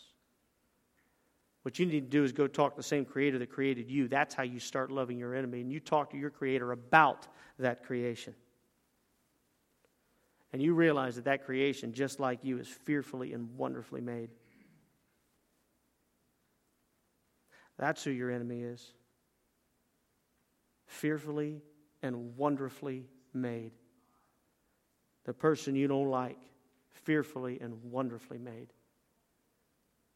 [1.63, 4.09] What you need to do is go talk to the same creator that created you.
[4.09, 5.61] That's how you start loving your enemy.
[5.61, 7.27] And you talk to your creator about
[7.59, 8.35] that creation.
[10.53, 14.31] And you realize that that creation, just like you, is fearfully and wonderfully made.
[17.79, 18.85] That's who your enemy is.
[20.87, 21.63] Fearfully
[22.03, 23.73] and wonderfully made.
[25.25, 26.39] The person you don't like,
[26.91, 28.73] fearfully and wonderfully made.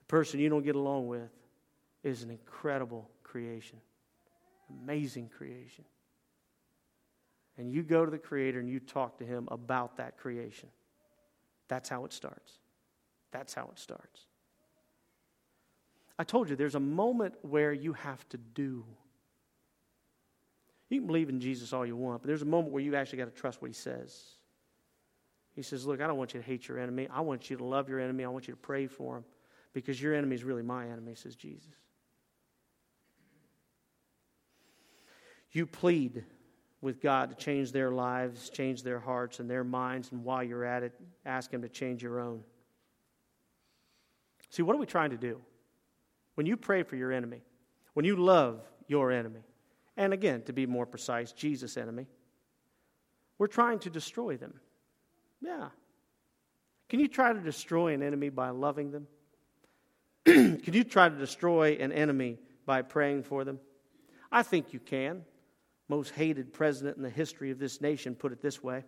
[0.04, 1.30] The person you don't get along with
[2.02, 3.78] is an incredible creation,
[4.70, 5.84] amazing creation
[7.56, 10.68] and you go to the Creator and you talk to Him about that creation.
[11.68, 12.52] That's how it starts.
[13.30, 14.26] That's how it starts.
[16.18, 18.84] I told you there's a moment where you have to do.
[20.90, 23.18] You can believe in Jesus all you want, but there's a moment where you actually
[23.18, 24.24] got to trust what He says.
[25.54, 27.08] He says, Look, I don't want you to hate your enemy.
[27.10, 28.24] I want you to love your enemy.
[28.24, 29.24] I want you to pray for him
[29.74, 31.74] because your enemy is really my enemy, says Jesus.
[35.50, 36.24] You plead
[36.80, 40.64] with God to change their lives, change their hearts and their minds, and while you're
[40.64, 40.92] at it,
[41.26, 42.42] ask Him to change your own.
[44.50, 45.40] See, what are we trying to do?
[46.34, 47.42] When you pray for your enemy,
[47.94, 49.40] When you love your enemy,
[49.96, 52.06] and again, to be more precise, Jesus' enemy,
[53.38, 54.54] we're trying to destroy them.
[55.40, 55.68] Yeah.
[56.88, 59.06] Can you try to destroy an enemy by loving them?
[60.64, 63.60] can you try to destroy an enemy by praying for them?
[64.32, 65.24] I think you can.
[65.88, 68.84] Most hated president in the history of this nation put it this way.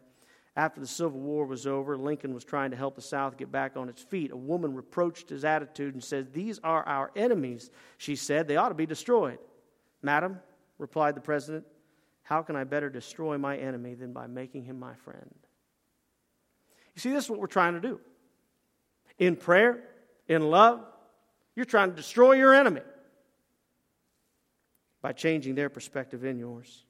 [0.56, 3.76] After the Civil War was over, Lincoln was trying to help the South get back
[3.76, 4.32] on its feet.
[4.32, 8.48] A woman reproached his attitude and said, These are our enemies, she said.
[8.48, 9.38] They ought to be destroyed.
[10.00, 10.40] Madam,
[10.78, 11.66] replied the president,
[12.22, 15.34] how can I better destroy my enemy than by making him my friend?
[16.94, 18.00] You see, this is what we're trying to do.
[19.18, 19.84] In prayer,
[20.26, 20.84] in love,
[21.56, 22.82] you're trying to destroy your enemy
[25.02, 26.84] by changing their perspective in yours.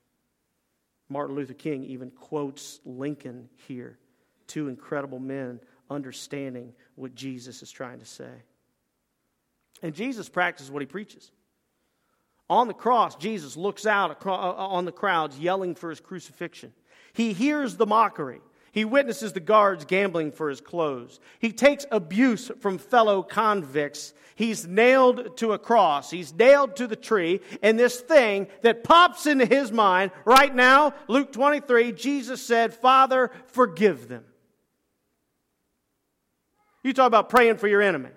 [1.08, 3.98] Martin Luther King even quotes Lincoln here,
[4.46, 8.30] two incredible men understanding what Jesus is trying to say.
[9.82, 11.30] And Jesus practices what he preaches.
[12.48, 16.72] On the cross, Jesus looks out uh, on the crowds yelling for his crucifixion.
[17.12, 18.40] He hears the mockery.
[18.76, 21.18] He witnesses the guards gambling for his clothes.
[21.38, 24.12] He takes abuse from fellow convicts.
[24.34, 26.10] He's nailed to a cross.
[26.10, 27.40] He's nailed to the tree.
[27.62, 33.30] And this thing that pops into his mind right now, Luke 23, Jesus said, Father,
[33.46, 34.26] forgive them.
[36.84, 38.10] You talk about praying for your enemy.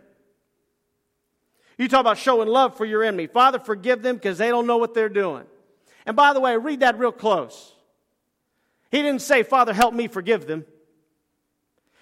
[1.78, 3.28] You talk about showing love for your enemy.
[3.28, 5.46] Father, forgive them because they don't know what they're doing.
[6.06, 7.76] And by the way, read that real close.
[8.92, 10.66] He didn't say, Father, help me forgive them.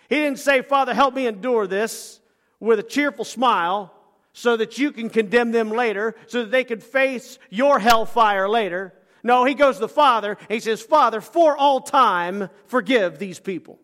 [0.10, 2.20] He didn't say, Father, help me endure this
[2.60, 3.94] with a cheerful smile
[4.34, 8.94] so that you can condemn them later, so that they could face your hellfire later.
[9.24, 13.40] No, he goes to the Father and he says, Father, for all time, forgive these
[13.40, 13.80] people.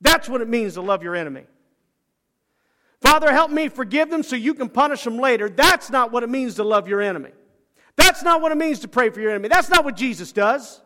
[0.00, 1.44] That's what it means to love your enemy.
[3.00, 5.48] Father, help me forgive them so you can punish them later.
[5.48, 7.30] That's not what it means to love your enemy.
[8.00, 9.48] That's not what it means to pray for your enemy.
[9.48, 10.80] That's not what Jesus does.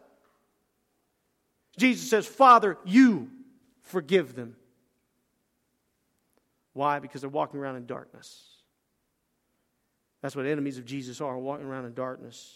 [1.78, 3.30] Jesus says, Father, you
[3.82, 4.56] forgive them.
[6.72, 6.98] Why?
[6.98, 8.42] Because they're walking around in darkness.
[10.22, 12.52] That's what enemies of Jesus are, walking around in darkness.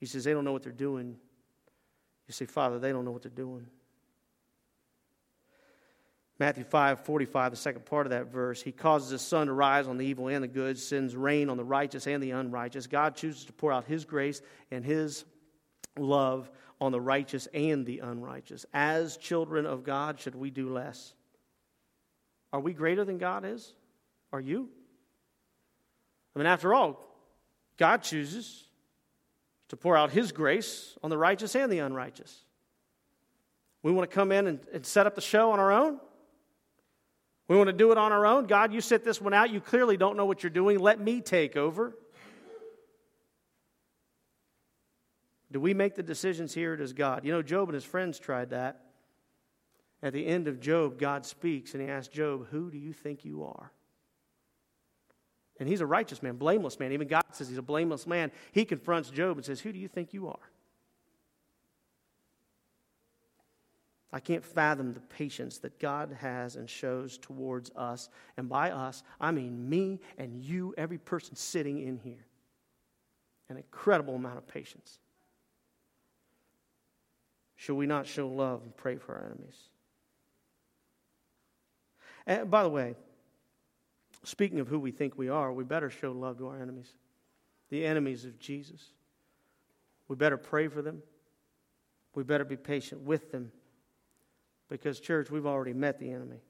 [0.00, 1.16] He says, they don't know what they're doing.
[2.26, 3.66] You say, Father, they don't know what they're doing.
[6.38, 9.86] Matthew 5 45, the second part of that verse, he causes his sun to rise
[9.86, 12.88] on the evil and the good, sends rain on the righteous and the unrighteous.
[12.88, 15.24] God chooses to pour out his grace and his
[15.96, 18.66] love on the righteous and the unrighteous.
[18.74, 21.14] As children of God, should we do less?
[22.52, 23.72] Are we greater than God is?
[24.32, 24.68] Are you?
[26.34, 27.00] I mean, after all,
[27.78, 28.64] God chooses
[29.68, 32.44] to pour out his grace on the righteous and the unrighteous.
[33.82, 36.00] We want to come in and, and set up the show on our own?
[37.48, 38.46] We want to do it on our own.
[38.46, 39.50] God, you sit this one out.
[39.50, 40.78] You clearly don't know what you're doing.
[40.78, 41.94] Let me take over.
[45.52, 46.76] Do we make the decisions here?
[46.76, 47.24] Does God?
[47.24, 48.80] You know, Job and his friends tried that.
[50.02, 53.24] At the end of Job, God speaks and he asks Job, Who do you think
[53.24, 53.70] you are?
[55.60, 56.92] And he's a righteous man, blameless man.
[56.92, 58.32] Even God says he's a blameless man.
[58.52, 60.50] He confronts Job and says, Who do you think you are?
[64.14, 68.08] I can't fathom the patience that God has and shows towards us.
[68.36, 72.24] And by us, I mean me and you, every person sitting in here.
[73.48, 75.00] An incredible amount of patience.
[77.56, 79.58] Should we not show love and pray for our enemies?
[82.24, 82.94] And by the way,
[84.22, 86.94] speaking of who we think we are, we better show love to our enemies,
[87.68, 88.92] the enemies of Jesus.
[90.06, 91.02] We better pray for them.
[92.14, 93.50] We better be patient with them
[94.68, 96.42] because, church, we've already met the enemy.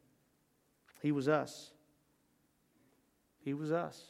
[1.02, 1.70] He was us.
[3.44, 4.00] He was us.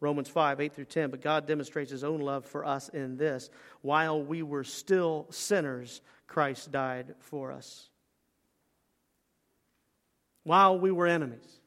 [0.00, 1.10] Romans 5, 8 through 10.
[1.10, 3.50] But God demonstrates his own love for us in this
[3.82, 7.88] while we were still sinners, Christ died for us.
[10.44, 11.60] While we were enemies.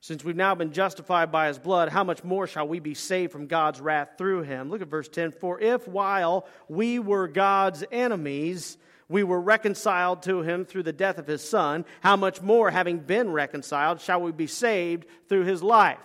[0.00, 3.30] Since we've now been justified by his blood, how much more shall we be saved
[3.30, 4.68] from God's wrath through him?
[4.68, 5.30] Look at verse 10.
[5.30, 8.76] For if while we were God's enemies,
[9.12, 12.98] we were reconciled to him through the death of his son, how much more, having
[12.98, 15.98] been reconciled, shall we be saved through his life?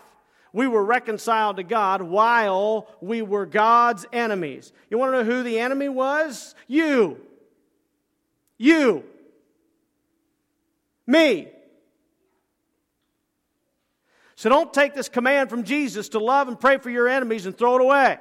[0.51, 4.73] We were reconciled to God while we were God's enemies.
[4.89, 6.53] You want to know who the enemy was?
[6.67, 7.21] You.
[8.57, 9.05] You.
[11.05, 11.47] Me.
[14.35, 17.57] So don't take this command from Jesus to love and pray for your enemies and
[17.57, 18.17] throw it away.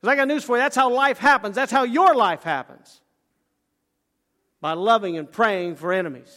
[0.00, 0.62] Because I got news for you.
[0.62, 1.54] That's how life happens.
[1.54, 3.00] That's how your life happens
[4.62, 6.34] by loving and praying for enemies.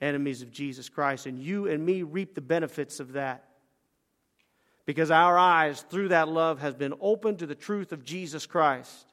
[0.00, 1.26] enemies of Jesus Christ.
[1.26, 3.44] And you and me reap the benefits of that.
[4.84, 9.06] Because our eyes, through that love, has been opened to the truth of Jesus Christ.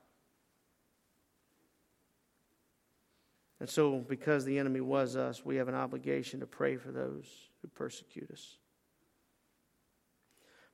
[3.59, 7.25] And so, because the enemy was us, we have an obligation to pray for those
[7.61, 8.57] who persecute us.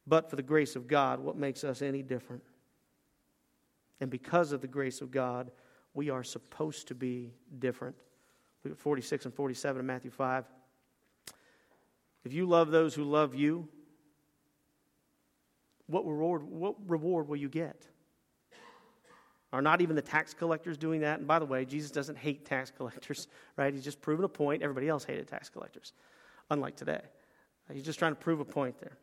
[0.06, 2.44] But for the grace of God, what makes us any different?
[4.02, 5.52] And because of the grace of God,
[6.00, 7.94] we are supposed to be different.
[8.64, 10.46] Look at 46 and 47 of Matthew 5.
[12.24, 13.68] If you love those who love you,
[15.88, 17.86] what reward, what reward will you get?
[19.52, 21.20] Are not even the tax collectors doing that?
[21.20, 23.28] And by the way, Jesus doesn't hate tax collectors,
[23.58, 23.74] right?
[23.74, 24.64] He's just proven a point.
[24.64, 25.92] Everybody else hated tax collectors,
[26.50, 27.02] unlike today.
[27.74, 28.98] He's just trying to prove a point there.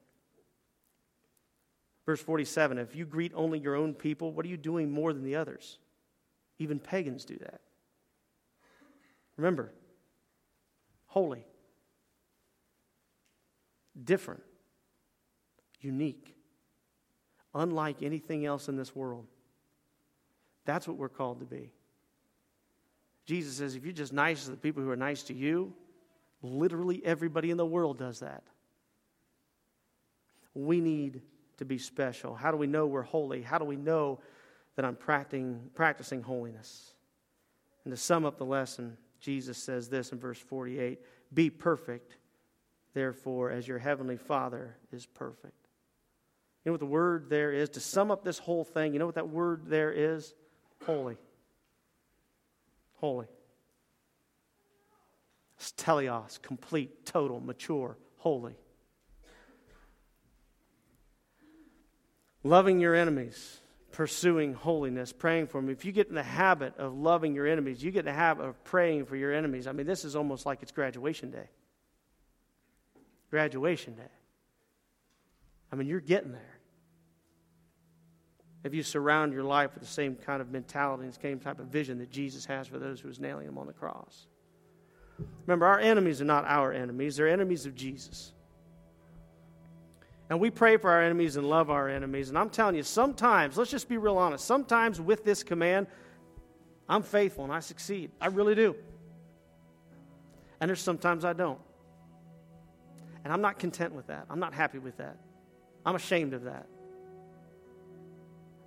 [2.07, 5.25] Verse 47 If you greet only your own people, what are you doing more than
[5.25, 5.77] the others?
[6.59, 7.61] Even pagans do that.
[9.37, 9.73] Remember,
[11.07, 11.45] holy,
[14.05, 14.43] different,
[15.81, 16.35] unique,
[17.55, 19.27] unlike anything else in this world.
[20.65, 21.73] That's what we're called to be.
[23.27, 25.75] Jesus says if you're just nice to the people who are nice to you,
[26.43, 28.45] literally everybody in the world does that.
[30.55, 31.23] We need
[31.59, 32.35] to be special.
[32.35, 33.43] How do we know we're holy?
[33.43, 34.21] How do we know
[34.77, 36.95] that I'm practicing, practicing holiness?
[37.85, 41.01] And to sum up the lesson, Jesus says this in verse 48
[41.33, 42.17] Be perfect,
[42.95, 45.55] therefore, as your heavenly Father is perfect.
[46.65, 47.71] You know what the word there is?
[47.71, 50.35] To sum up this whole thing, you know what that word there is?
[50.85, 51.17] Holy.
[52.95, 53.27] Holy.
[55.59, 58.57] teleios, complete, total, mature, holy.
[62.43, 63.61] Loving your enemies,
[63.97, 65.71] pursuing holiness, praying for them.
[65.71, 68.45] If you get in the habit of loving your enemies, you get in the habit
[68.45, 69.67] of praying for your enemies.
[69.67, 71.49] I mean, this is almost like it's graduation day.
[73.31, 74.03] Graduation day.
[75.73, 76.59] I mean, you're getting there.
[78.65, 81.59] If you surround your life with the same kind of mentality and the same type
[81.59, 84.27] of vision that Jesus has for those who was nailing him on the cross.
[85.47, 88.35] Remember, our enemies are not our enemies, they're enemies of Jesus.
[90.29, 92.29] And we pray for our enemies and love our enemies.
[92.29, 95.87] And I'm telling you, sometimes, let's just be real honest, sometimes with this command,
[96.89, 98.11] I'm faithful and I succeed.
[98.21, 98.75] I really do.
[100.61, 101.61] And there's sometimes I don't.
[103.25, 104.27] And I'm not content with that.
[104.31, 105.17] I'm not happy with that.
[105.85, 106.67] I'm ashamed of that.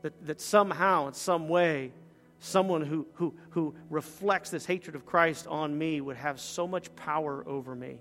[0.01, 1.91] That, that somehow, in some way,
[2.39, 6.93] someone who, who, who reflects this hatred of Christ on me would have so much
[6.95, 7.99] power over me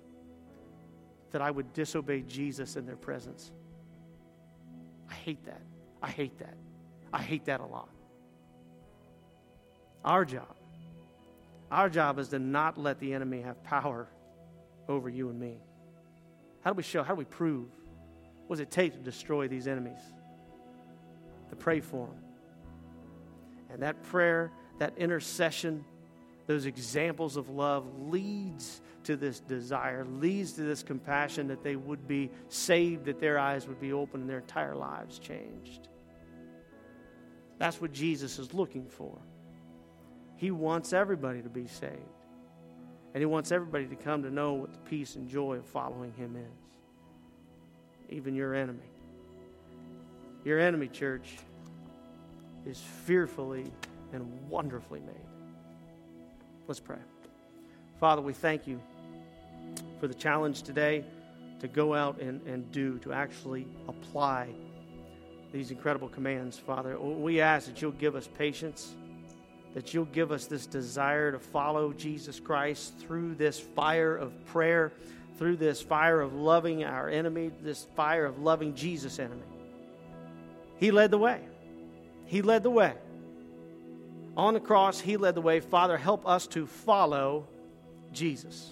[1.31, 3.51] that I would disobey Jesus in their presence.
[5.09, 5.61] I hate that.
[6.01, 6.55] I hate that.
[7.11, 7.89] I hate that a lot.
[10.05, 10.55] Our job,
[11.71, 14.07] our job is to not let the enemy have power
[14.87, 15.57] over you and me.
[16.61, 17.03] How do we show?
[17.03, 17.67] How do we prove?
[18.47, 19.99] What does it take to destroy these enemies?
[21.49, 22.23] To pray for them.
[23.71, 25.85] And that prayer, that intercession,
[26.49, 32.07] those examples of love leads to this desire, leads to this compassion that they would
[32.07, 35.89] be saved, that their eyes would be open, and their entire lives changed.
[37.59, 39.15] That's what Jesus is looking for.
[40.37, 41.93] He wants everybody to be saved.
[43.13, 46.13] And He wants everybody to come to know what the peace and joy of following
[46.13, 48.09] Him is.
[48.09, 48.89] Even your enemy.
[50.43, 51.37] Your enemy, church,
[52.65, 53.65] is fearfully
[54.13, 55.38] and wonderfully made.
[56.69, 56.99] Let's pray.
[57.99, 58.79] Father, we thank you
[59.99, 61.03] for the challenge today
[61.61, 64.49] to go out and, and do, to actually apply
[65.51, 66.99] these incredible commands, Father.
[66.99, 68.93] We ask that you'll give us patience,
[69.73, 74.93] that you'll give us this desire to follow Jesus Christ through this fire of prayer,
[75.39, 79.41] through this fire of loving our enemy, this fire of loving Jesus' enemy.
[80.77, 81.41] He led the way.
[82.27, 82.93] He led the way.
[84.39, 85.59] On the cross, He led the way.
[85.59, 87.45] Father, help us to follow
[88.13, 88.71] Jesus.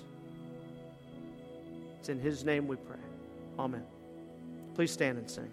[1.99, 2.95] It's in His name we pray.
[3.59, 3.83] Amen.
[4.75, 5.51] Please stand and sing.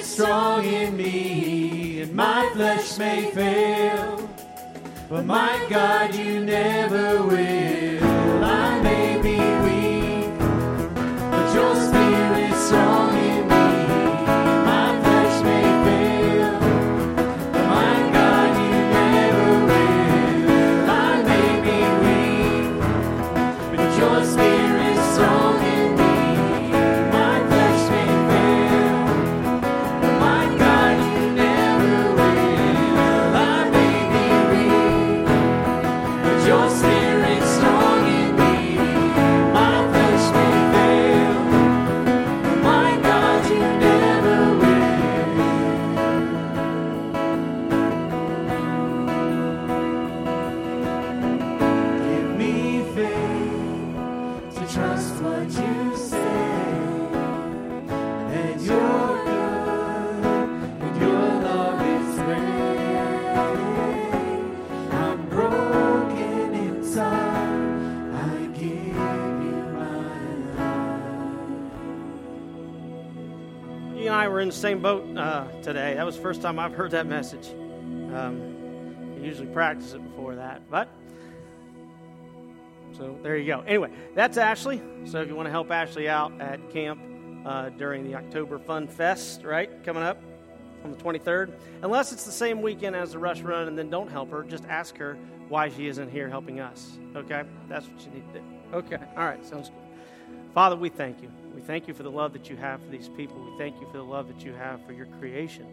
[0.00, 4.28] Strong in me, and my flesh may fail,
[5.10, 6.35] but my God, you
[74.26, 75.94] I were in the same boat uh, today.
[75.94, 77.46] That was the first time I've heard that message.
[78.12, 80.88] Um, I usually practice it before that, but
[82.96, 83.60] so there you go.
[83.60, 84.82] Anyway, that's Ashley.
[85.04, 87.00] So if you want to help Ashley out at camp
[87.44, 90.20] uh, during the October Fun Fest, right, coming up
[90.82, 91.52] on the 23rd,
[91.82, 94.64] unless it's the same weekend as the Rush Run, and then don't help her, just
[94.64, 95.16] ask her
[95.48, 96.98] why she isn't here helping us.
[97.14, 98.44] Okay, that's what you need to do.
[98.74, 99.78] Okay, all right, sounds good.
[100.52, 101.30] Father, we thank you.
[101.56, 103.42] We thank you for the love that you have for these people.
[103.42, 105.66] We thank you for the love that you have for your creation.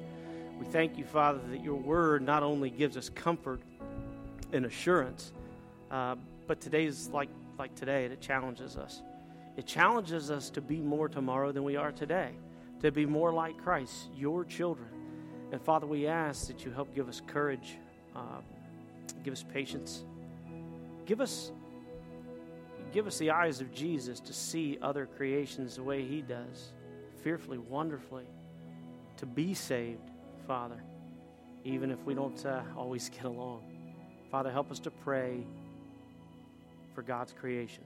[0.57, 3.59] We thank you, Father, that your word not only gives us comfort
[4.53, 5.33] and assurance,
[5.91, 6.15] uh,
[6.47, 7.27] but today's like,
[7.59, 9.01] like today, it challenges us.
[9.57, 12.29] It challenges us to be more tomorrow than we are today,
[12.79, 14.87] to be more like Christ, your children.
[15.51, 17.75] And Father, we ask that you help give us courage,
[18.15, 18.39] uh,
[19.25, 20.05] give us patience,
[21.05, 21.51] give us
[22.93, 26.73] give us the eyes of Jesus to see other creations the way He does,
[27.23, 28.27] fearfully, wonderfully,
[29.17, 30.11] to be saved,
[30.47, 30.81] Father,
[31.63, 33.63] even if we don't uh, always get along.
[34.31, 35.43] Father, help us to pray
[36.93, 37.83] for God's creation.